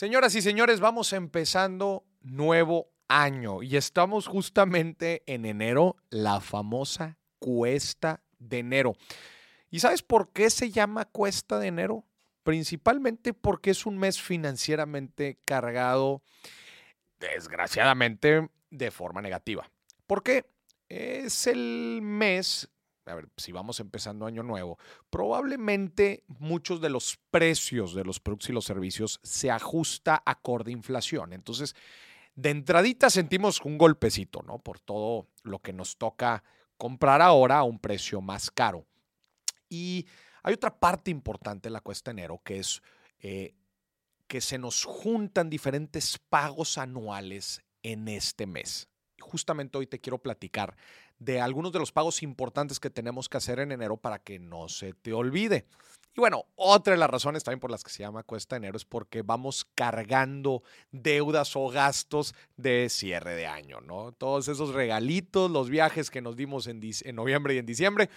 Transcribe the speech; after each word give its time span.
Señoras 0.00 0.34
y 0.34 0.40
señores, 0.40 0.80
vamos 0.80 1.12
empezando 1.12 2.06
nuevo 2.22 2.88
año 3.06 3.62
y 3.62 3.76
estamos 3.76 4.28
justamente 4.28 5.22
en 5.26 5.44
enero, 5.44 5.96
la 6.08 6.40
famosa 6.40 7.18
cuesta 7.38 8.22
de 8.38 8.60
enero. 8.60 8.94
¿Y 9.68 9.80
sabes 9.80 10.02
por 10.02 10.32
qué 10.32 10.48
se 10.48 10.70
llama 10.70 11.04
cuesta 11.04 11.58
de 11.58 11.66
enero? 11.66 12.06
Principalmente 12.44 13.34
porque 13.34 13.72
es 13.72 13.84
un 13.84 13.98
mes 13.98 14.22
financieramente 14.22 15.38
cargado, 15.44 16.22
desgraciadamente, 17.18 18.48
de 18.70 18.90
forma 18.90 19.20
negativa. 19.20 19.70
¿Por 20.06 20.22
qué? 20.22 20.46
Es 20.88 21.46
el 21.46 22.00
mes 22.00 22.70
a 23.10 23.14
ver, 23.14 23.28
si 23.36 23.52
vamos 23.52 23.80
empezando 23.80 24.26
año 24.26 24.42
nuevo, 24.42 24.78
probablemente 25.10 26.24
muchos 26.26 26.80
de 26.80 26.90
los 26.90 27.18
precios 27.30 27.94
de 27.94 28.04
los 28.04 28.20
productos 28.20 28.50
y 28.50 28.52
los 28.52 28.64
servicios 28.64 29.20
se 29.22 29.50
ajusta 29.50 30.22
acorde 30.24 30.70
a 30.70 30.74
inflación. 30.74 31.32
Entonces, 31.32 31.74
de 32.34 32.50
entradita 32.50 33.10
sentimos 33.10 33.60
un 33.62 33.78
golpecito. 33.78 34.40
Por 34.62 34.80
todo 34.80 35.28
lo 35.42 35.58
que 35.60 35.72
nos 35.72 35.96
toca 35.96 36.42
comprar 36.76 37.20
ahora 37.22 37.58
a 37.58 37.62
un 37.64 37.78
precio 37.78 38.20
más 38.20 38.50
caro. 38.50 38.86
Y 39.68 40.06
hay 40.42 40.54
otra 40.54 40.78
parte 40.78 41.10
importante 41.10 41.68
en 41.68 41.74
la 41.74 41.80
cuesta 41.80 42.10
enero 42.10 42.40
que 42.42 42.58
es 42.58 42.82
eh, 43.20 43.54
que 44.26 44.40
se 44.40 44.58
nos 44.58 44.84
juntan 44.84 45.50
diferentes 45.50 46.18
pagos 46.18 46.78
anuales 46.78 47.62
en 47.82 48.08
este 48.08 48.46
mes. 48.46 48.89
Justamente 49.20 49.78
hoy 49.78 49.86
te 49.86 50.00
quiero 50.00 50.18
platicar 50.18 50.76
de 51.18 51.40
algunos 51.40 51.72
de 51.72 51.78
los 51.78 51.92
pagos 51.92 52.22
importantes 52.22 52.80
que 52.80 52.90
tenemos 52.90 53.28
que 53.28 53.36
hacer 53.36 53.60
en 53.60 53.72
enero 53.72 53.96
para 53.96 54.18
que 54.18 54.38
no 54.38 54.68
se 54.68 54.94
te 54.94 55.12
olvide. 55.12 55.66
Y 56.16 56.20
bueno, 56.20 56.46
otra 56.56 56.94
de 56.94 56.98
las 56.98 57.08
razones 57.08 57.44
también 57.44 57.60
por 57.60 57.70
las 57.70 57.84
que 57.84 57.90
se 57.90 58.02
llama 58.02 58.24
cuesta 58.24 58.56
enero 58.56 58.76
es 58.76 58.84
porque 58.84 59.22
vamos 59.22 59.66
cargando 59.76 60.64
deudas 60.90 61.54
o 61.54 61.68
gastos 61.68 62.34
de 62.56 62.88
cierre 62.88 63.36
de 63.36 63.46
año, 63.46 63.80
¿no? 63.80 64.10
Todos 64.12 64.48
esos 64.48 64.74
regalitos, 64.74 65.50
los 65.50 65.70
viajes 65.70 66.10
que 66.10 66.20
nos 66.20 66.36
dimos 66.36 66.66
en, 66.66 66.80
noviembre 67.14 67.54
y 67.54 67.58
en 67.58 67.66
diciembre, 67.66 68.10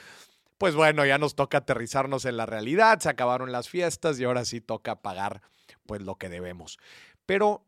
pues 0.58 0.74
bueno, 0.74 1.06
ya 1.06 1.20
nos 1.20 1.36
toca 1.36 1.60
aterrizarnos 1.60 2.26
en 2.26 2.38
la 2.38 2.48
realidad, 2.48 3.00
se 3.00 3.10
acabaron 3.10 3.52
las 3.52 3.70
fiestas 3.70 4.20
y 4.20 4.24
ahora 4.24 4.44
sí 4.44 4.60
toca 4.60 5.02
pagar 5.02 5.42
pues 5.86 6.02
lo 6.02 6.16
que 6.16 6.30
debemos. 6.30 6.80
Pero 7.28 7.64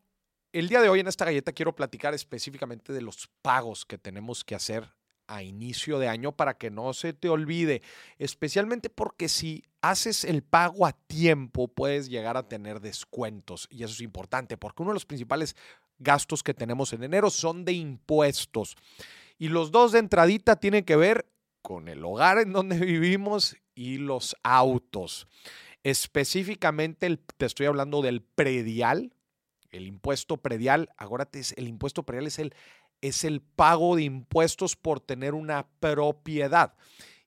el 0.58 0.68
día 0.68 0.80
de 0.80 0.88
hoy 0.88 1.00
en 1.00 1.06
esta 1.06 1.26
galleta 1.26 1.52
quiero 1.52 1.76
platicar 1.76 2.14
específicamente 2.14 2.94
de 2.94 3.02
los 3.02 3.28
pagos 3.42 3.84
que 3.84 3.98
tenemos 3.98 4.42
que 4.42 4.54
hacer 4.54 4.88
a 5.26 5.42
inicio 5.42 5.98
de 5.98 6.08
año 6.08 6.32
para 6.32 6.56
que 6.56 6.70
no 6.70 6.94
se 6.94 7.12
te 7.12 7.28
olvide, 7.28 7.82
especialmente 8.18 8.88
porque 8.88 9.28
si 9.28 9.64
haces 9.82 10.24
el 10.24 10.42
pago 10.42 10.86
a 10.86 10.92
tiempo 10.92 11.68
puedes 11.68 12.08
llegar 12.08 12.38
a 12.38 12.48
tener 12.48 12.80
descuentos 12.80 13.68
y 13.70 13.82
eso 13.82 13.92
es 13.92 14.00
importante 14.00 14.56
porque 14.56 14.82
uno 14.82 14.92
de 14.92 14.94
los 14.94 15.04
principales 15.04 15.56
gastos 15.98 16.42
que 16.42 16.54
tenemos 16.54 16.90
en 16.94 17.04
enero 17.04 17.28
son 17.28 17.66
de 17.66 17.72
impuestos 17.72 18.76
y 19.38 19.48
los 19.48 19.70
dos 19.70 19.92
de 19.92 19.98
entradita 19.98 20.56
tienen 20.56 20.84
que 20.84 20.96
ver 20.96 21.28
con 21.60 21.86
el 21.88 22.02
hogar 22.02 22.38
en 22.38 22.54
donde 22.54 22.78
vivimos 22.84 23.58
y 23.74 23.98
los 23.98 24.34
autos. 24.42 25.28
Específicamente 25.82 27.14
te 27.36 27.44
estoy 27.44 27.66
hablando 27.66 28.00
del 28.00 28.22
predial, 28.22 29.12
el 29.76 29.86
impuesto 29.86 30.36
predial, 30.36 30.90
acuérdate, 30.96 31.40
el 31.56 31.68
impuesto 31.68 32.04
predial 32.04 32.26
es 32.26 32.38
el 32.38 32.54
es 33.00 33.24
el 33.24 33.40
pago 33.40 33.96
de 33.96 34.02
impuestos 34.02 34.76
por 34.76 35.00
tener 35.00 35.34
una 35.34 35.66
propiedad. 35.80 36.74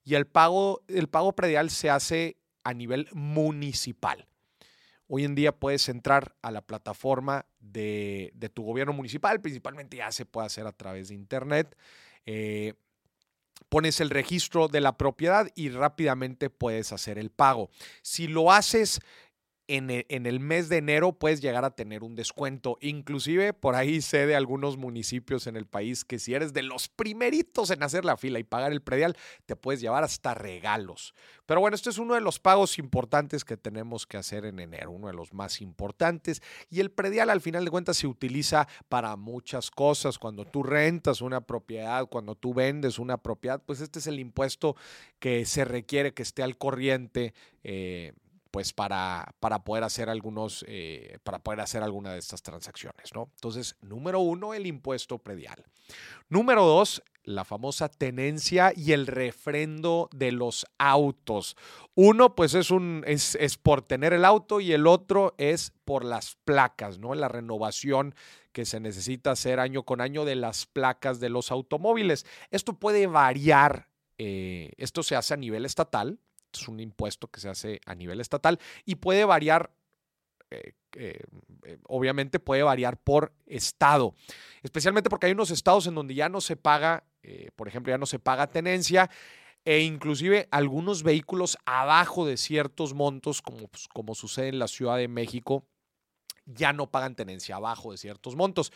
Y 0.04 0.14
el 0.14 0.26
pago, 0.26 0.82
el 0.88 1.08
pago 1.08 1.34
predial 1.34 1.70
se 1.70 1.90
hace 1.90 2.36
a 2.64 2.74
nivel 2.74 3.08
municipal. 3.12 4.26
Hoy 5.06 5.24
en 5.24 5.34
día 5.34 5.52
puedes 5.52 5.88
entrar 5.88 6.36
a 6.42 6.50
la 6.50 6.62
plataforma 6.62 7.46
de, 7.58 8.32
tu 8.54 8.62
gobierno 8.62 8.92
municipal, 8.92 9.40
principalmente 9.40 9.96
ya 9.96 10.12
se 10.12 10.24
puede 10.24 10.46
hacer 10.46 10.66
a 10.66 10.72
través 10.72 11.08
de 11.08 11.14
internet. 11.14 11.76
Eh, 12.26 12.74
pones 13.68 14.00
el 14.00 14.10
registro 14.10 14.68
de 14.68 14.80
la 14.80 14.96
propiedad 14.96 15.48
y 15.54 15.70
rápidamente 15.70 16.48
puedes 16.48 16.92
hacer 16.92 17.18
el 17.18 17.30
pago. 17.30 17.70
Si 18.02 18.28
lo 18.28 18.52
haces 18.52 19.00
e, 19.70 20.06
en 20.08 20.26
el, 20.26 20.40
mes 20.40 20.68
de 20.68 20.78
enero 20.78 21.12
puedes 21.12 21.40
llegar 21.40 21.64
a 21.64 21.70
tener 21.70 22.02
un 22.02 22.16
descuento. 22.16 22.76
Inclusive 22.80 23.52
por 23.52 23.76
ahí 23.76 24.00
sé 24.00 24.26
de 24.26 24.34
algunos 24.34 24.76
municipios 24.76 25.46
en 25.46 25.56
el 25.56 25.66
país 25.66 26.04
que 26.04 26.18
si 26.18 26.34
eres 26.34 26.52
de 26.52 26.62
los 26.62 26.88
primeritos 26.88 27.70
en 27.70 27.84
hacer 27.84 28.04
la 28.04 28.16
fila 28.16 28.40
y 28.40 28.44
pagar 28.44 28.72
el 28.72 28.82
predial, 28.82 29.16
te 29.46 29.54
puedes 29.54 29.80
llevar 29.80 30.02
hasta 30.02 30.34
regalos. 30.34 31.14
Pero 31.46 31.60
bueno, 31.60 31.76
este 31.76 31.90
es 31.90 31.98
uno 31.98 32.14
de 32.14 32.20
los 32.20 32.40
pagos 32.40 32.78
importantes 32.80 33.44
que 33.44 33.56
tenemos 33.56 34.08
que 34.08 34.16
hacer 34.16 34.44
en 34.44 34.58
enero, 34.58 34.90
uno 34.90 35.06
de 35.06 35.14
los 35.14 35.32
más 35.32 35.60
importantes. 35.60 36.42
Y 36.68 36.80
el 36.80 36.90
predial 36.90 37.30
al 37.30 37.40
final 37.40 37.64
de 37.64 37.70
cuentas 37.70 37.96
se 37.96 38.08
utiliza 38.08 38.66
para 38.88 39.14
muchas 39.14 39.70
cosas. 39.70 40.18
Cuando 40.18 40.44
tú 40.44 40.64
rentas 40.64 41.20
una 41.20 41.42
propiedad, 41.42 42.06
cuando 42.06 42.34
tú 42.34 42.54
vendes 42.54 42.98
una 42.98 43.18
propiedad, 43.18 43.62
pues 43.64 43.80
este 43.80 44.00
es 44.00 44.08
el 44.08 44.18
impuesto 44.18 44.74
que 45.20 45.46
se 45.46 45.64
requiere 45.64 46.12
que 46.12 46.22
esté 46.22 46.42
al 46.42 46.58
corriente. 46.58 47.34
Eh, 47.62 48.14
pues 48.50 48.72
para, 48.72 49.34
para 49.40 49.64
poder 49.64 49.84
hacer 49.84 50.08
algunos, 50.08 50.64
eh, 50.68 51.18
para 51.22 51.38
poder 51.38 51.60
hacer 51.60 51.82
alguna 51.82 52.12
de 52.12 52.18
estas 52.18 52.42
transacciones, 52.42 53.14
¿no? 53.14 53.30
Entonces, 53.34 53.76
número 53.80 54.20
uno, 54.20 54.54
el 54.54 54.66
impuesto 54.66 55.18
predial. 55.18 55.64
Número 56.28 56.64
dos, 56.64 57.02
la 57.22 57.44
famosa 57.44 57.88
tenencia 57.88 58.72
y 58.74 58.92
el 58.92 59.06
refrendo 59.06 60.08
de 60.12 60.32
los 60.32 60.66
autos. 60.78 61.56
Uno, 61.94 62.34
pues 62.34 62.54
es, 62.54 62.70
un, 62.70 63.04
es, 63.06 63.36
es, 63.36 63.56
por 63.56 63.82
tener 63.82 64.12
el 64.12 64.24
auto 64.24 64.60
y 64.60 64.72
el 64.72 64.86
otro 64.86 65.34
es 65.38 65.72
por 65.84 66.04
las 66.04 66.36
placas, 66.44 66.98
¿no? 66.98 67.14
La 67.14 67.28
renovación 67.28 68.14
que 68.52 68.64
se 68.64 68.80
necesita 68.80 69.32
hacer 69.32 69.60
año 69.60 69.84
con 69.84 70.00
año 70.00 70.24
de 70.24 70.34
las 70.34 70.66
placas 70.66 71.20
de 71.20 71.28
los 71.28 71.52
automóviles. 71.52 72.26
Esto 72.50 72.74
puede 72.74 73.06
variar, 73.06 73.88
eh, 74.18 74.72
esto 74.76 75.02
se 75.02 75.16
hace 75.16 75.34
a 75.34 75.36
nivel 75.36 75.64
estatal, 75.64 76.18
es 76.58 76.68
un 76.68 76.80
impuesto 76.80 77.28
que 77.28 77.40
se 77.40 77.48
hace 77.48 77.80
a 77.86 77.94
nivel 77.94 78.20
estatal 78.20 78.58
y 78.84 78.96
puede 78.96 79.24
variar 79.24 79.70
eh, 80.50 80.72
eh, 80.96 81.22
eh, 81.64 81.78
obviamente 81.84 82.40
puede 82.40 82.64
variar 82.64 82.96
por 82.96 83.32
estado, 83.46 84.16
especialmente 84.64 85.08
porque 85.08 85.26
hay 85.26 85.32
unos 85.32 85.52
estados 85.52 85.86
en 85.86 85.94
donde 85.94 86.14
ya 86.14 86.28
no 86.28 86.40
se 86.40 86.56
paga, 86.56 87.04
por 87.54 87.68
ejemplo, 87.68 87.92
ya 87.92 87.98
no 87.98 88.06
se 88.06 88.18
paga 88.18 88.48
tenencia 88.48 89.08
e 89.64 89.80
inclusive 89.80 90.48
algunos 90.50 91.04
vehículos 91.04 91.56
abajo 91.66 92.26
de 92.26 92.36
ciertos 92.36 92.94
montos, 92.94 93.42
como, 93.42 93.68
pues, 93.68 93.86
como 93.86 94.16
sucede 94.16 94.48
en 94.48 94.58
la 94.58 94.66
Ciudad 94.66 94.96
de 94.96 95.06
México, 95.06 95.64
ya 96.54 96.72
no 96.72 96.90
pagan 96.90 97.14
tenencia 97.14 97.56
abajo 97.56 97.92
de 97.92 97.98
ciertos 97.98 98.36
montos. 98.36 98.72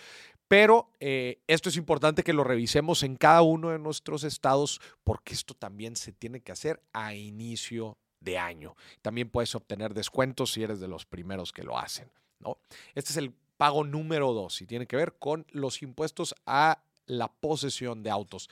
Pero 0.48 0.90
eh, 1.00 1.40
esto 1.46 1.68
es 1.68 1.76
importante 1.76 2.22
que 2.22 2.32
lo 2.32 2.44
revisemos 2.44 3.02
en 3.02 3.16
cada 3.16 3.42
uno 3.42 3.70
de 3.70 3.78
nuestros 3.78 4.24
estados 4.24 4.80
porque 5.02 5.34
esto 5.34 5.54
también 5.54 5.96
se 5.96 6.12
tiene 6.12 6.40
que 6.40 6.52
hacer 6.52 6.82
a 6.92 7.14
inicio 7.14 7.96
de 8.20 8.38
año. 8.38 8.76
También 9.02 9.30
puedes 9.30 9.54
obtener 9.54 9.94
descuentos 9.94 10.52
si 10.52 10.62
eres 10.62 10.80
de 10.80 10.88
los 10.88 11.06
primeros 11.06 11.52
que 11.52 11.62
lo 11.62 11.78
hacen. 11.78 12.10
¿no? 12.40 12.58
Este 12.94 13.10
es 13.10 13.16
el 13.16 13.32
pago 13.56 13.84
número 13.84 14.32
dos 14.32 14.60
y 14.60 14.66
tiene 14.66 14.86
que 14.86 14.96
ver 14.96 15.14
con 15.18 15.46
los 15.50 15.82
impuestos 15.82 16.34
a 16.46 16.82
la 17.06 17.28
posesión 17.28 18.02
de 18.02 18.10
autos. 18.10 18.48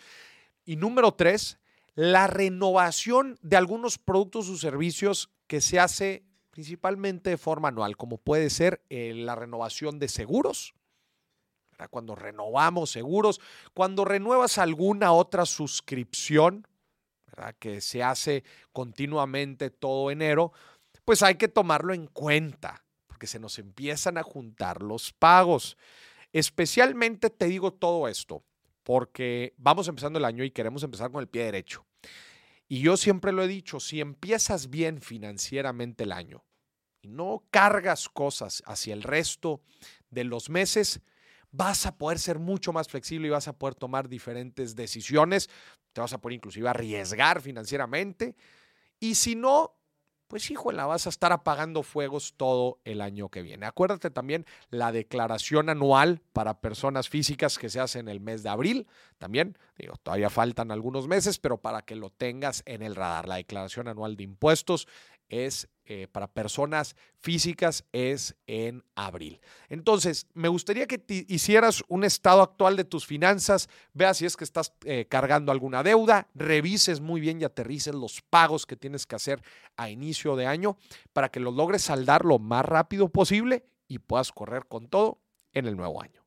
Y 0.65 0.77
número 0.77 1.13
tres, 1.13 1.59
la 1.95 2.27
renovación 2.27 3.39
de 3.43 3.57
algunos 3.57 3.99
productos 3.99 4.49
o 4.49 4.57
servicios 4.57 5.31
que 5.47 5.61
se 5.61 5.79
hace 5.79 6.25
principalmente 6.53 7.31
de 7.31 7.39
forma 7.39 7.69
anual, 7.69 7.97
como 7.97 8.19
puede 8.19 8.49
ser 8.51 8.85
eh, 8.91 9.15
la 9.15 9.35
renovación 9.35 9.99
de 9.99 10.09
seguros, 10.09 10.75
cuando 11.91 12.15
renovamos 12.15 12.91
seguros, 12.91 13.41
cuando 13.75 14.05
renuevas 14.05 14.59
alguna 14.59 15.13
otra 15.13 15.47
suscripción, 15.47 16.67
que 17.59 17.81
se 17.81 18.03
hace 18.03 18.45
continuamente 18.73 19.71
todo 19.71 20.11
enero, 20.11 20.53
pues 21.05 21.23
hay 21.23 21.37
que 21.37 21.49
tomarlo 21.49 21.95
en 21.95 22.07
cuenta, 22.07 22.85
porque 23.07 23.27
se 23.27 23.41
nos 23.41 23.59
empiezan 23.59 24.19
a 24.19 24.23
juntar 24.23 24.83
los 24.83 25.13
pagos. 25.13 25.77
Especialmente 26.33 27.31
te 27.31 27.47
digo 27.47 27.73
todo 27.73 28.07
esto, 28.07 28.45
porque 28.83 29.55
vamos 29.57 29.89
empezando 29.89 30.19
el 30.19 30.27
año 30.27 30.45
y 30.45 30.51
queremos 30.51 30.83
empezar 30.83 31.11
con 31.11 31.23
el 31.23 31.29
pie 31.29 31.45
derecho. 31.45 31.85
Y 32.73 32.81
yo 32.81 32.97
siempre 32.97 33.33
lo 33.33 33.43
he 33.43 33.49
dicho, 33.49 33.81
si 33.81 34.01
empiezas 34.01 34.71
bien 34.71 35.03
financieramente 35.03 36.05
el 36.05 36.13
año 36.13 36.43
y 37.03 37.09
no 37.09 37.45
cargas 37.51 38.09
cosas 38.09 38.63
hacia 38.65 38.95
el 38.95 39.03
resto 39.03 39.61
de 40.09 40.25
los 40.25 40.49
meses, 40.49 41.03
vas 41.51 41.85
a 41.85 41.99
poder 41.99 42.19
ser 42.19 42.39
mucho 42.39 42.73
más 42.73 42.89
flexible 42.89 43.29
y 43.29 43.31
vas 43.31 43.47
a 43.47 43.59
poder 43.59 43.75
tomar 43.75 44.09
diferentes 44.09 44.75
decisiones. 44.75 45.51
Te 45.93 46.01
vas 46.01 46.15
a 46.15 46.19
poder 46.23 46.37
inclusive 46.37 46.67
arriesgar 46.67 47.43
financieramente. 47.43 48.37
Y 48.99 49.17
si 49.17 49.35
no, 49.35 49.77
pues 50.33 50.51
híjole, 50.51 50.83
vas 50.83 51.07
a 51.07 51.11
estar 51.11 51.31
apagando 51.31 51.83
fuegos 51.83 52.33
todo 52.39 52.79
el 52.87 53.03
año 53.03 53.29
que 53.29 53.43
viene. 53.43 53.67
Acuérdate 53.67 54.09
también 54.11 54.47
la 54.71 54.91
declaración 54.91 55.69
anual 55.69 56.23
para 56.33 56.63
personas 56.63 57.11
físicas 57.11 57.59
que 57.59 57.69
se 57.69 57.81
hace 57.81 57.99
en 57.99 58.09
el 58.09 58.19
mes 58.19 58.43
de 58.43 58.49
abril. 58.49 58.87
También, 59.19 59.59
digo, 59.77 59.97
todavía 60.03 60.31
faltan 60.31 60.71
algunos 60.71 61.07
meses, 61.07 61.39
pero 61.39 61.59
para 61.59 61.83
que 61.83 61.97
lo 61.97 62.09
tengas 62.09 62.63
en 62.65 62.81
el 62.81 62.95
radar. 62.97 63.29
La 63.29 63.37
declaración 63.37 63.89
anual 63.89 64.17
de 64.17 64.23
impuestos 64.23 64.89
es 65.29 65.69
eh, 65.85 66.07
para 66.11 66.33
personas 66.33 66.95
físicas 67.19 67.85
es 67.91 68.37
en 68.47 68.85
abril. 68.95 69.41
Entonces, 69.69 70.29
me 70.33 70.47
gustaría 70.49 70.87
que 70.87 71.03
hicieras 71.29 71.83
un 71.89 72.05
estado 72.05 72.41
actual 72.41 72.77
de 72.77 72.85
tus 72.85 73.05
finanzas, 73.05 73.69
veas 73.93 74.19
si 74.19 74.27
es 74.27 74.37
que 74.37 74.45
estás 74.45 74.73
eh, 74.85 75.07
cargando 75.09 75.51
alguna 75.51 75.83
deuda, 75.83 76.29
revises 76.35 77.01
muy 77.01 77.21
bien 77.21 77.41
y 77.41 77.45
aterrices 77.45 77.95
los 77.95 78.23
pagos 78.23 78.65
que 78.65 78.77
tienes 78.77 79.07
que 79.07 79.17
hacer 79.17 79.43
a 79.77 79.91
inicio 79.91 80.37
de 80.37 80.47
año 80.47 80.77
para 81.13 81.31
que 81.31 81.41
los 81.41 81.55
logres 81.55 81.83
saldar 81.83 82.25
lo 82.25 82.39
más 82.39 82.65
rápido 82.65 83.09
posible 83.09 83.65
y 83.89 83.99
puedas 83.99 84.31
correr 84.31 84.67
con 84.67 84.87
todo 84.89 85.19
en 85.53 85.67
el 85.67 85.77
nuevo 85.77 86.01
año. 86.01 86.22